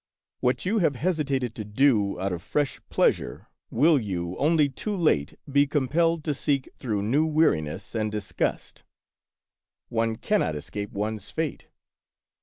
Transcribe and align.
What 0.39 0.65
you 0.65 0.79
have 0.79 0.95
hesitated 0.95 1.53
to 1.53 1.63
do 1.63 2.19
out 2.19 2.33
of 2.33 2.41
fresh 2.41 2.81
pleasure, 2.89 3.45
will 3.69 3.99
you, 3.99 4.35
only 4.37 4.67
too 4.67 4.95
late, 4.97 5.35
be 5.47 5.67
com 5.67 5.87
pelled 5.87 6.23
to 6.23 6.33
seek 6.33 6.67
through 6.75 7.03
new 7.03 7.27
weariness 7.27 7.93
and 7.93 8.11
disgust. 8.11 8.83
One 9.89 10.15
cannot 10.15 10.55
escape 10.55 10.91
one's 10.91 11.29
fate." 11.29 11.67